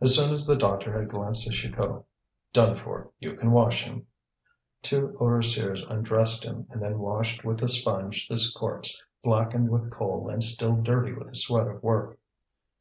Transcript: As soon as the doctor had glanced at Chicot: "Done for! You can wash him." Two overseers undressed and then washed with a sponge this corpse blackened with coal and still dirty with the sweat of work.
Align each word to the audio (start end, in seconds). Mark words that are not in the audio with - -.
As 0.00 0.14
soon 0.14 0.32
as 0.32 0.46
the 0.46 0.54
doctor 0.54 0.96
had 0.96 1.08
glanced 1.10 1.48
at 1.48 1.52
Chicot: 1.54 2.04
"Done 2.52 2.76
for! 2.76 3.10
You 3.18 3.34
can 3.34 3.50
wash 3.50 3.82
him." 3.82 4.06
Two 4.82 5.16
overseers 5.20 5.82
undressed 5.82 6.44
and 6.44 6.64
then 6.76 7.00
washed 7.00 7.42
with 7.44 7.60
a 7.64 7.68
sponge 7.68 8.28
this 8.28 8.54
corpse 8.54 9.02
blackened 9.24 9.70
with 9.70 9.90
coal 9.90 10.28
and 10.30 10.44
still 10.44 10.76
dirty 10.76 11.12
with 11.12 11.26
the 11.30 11.34
sweat 11.34 11.66
of 11.66 11.82
work. 11.82 12.20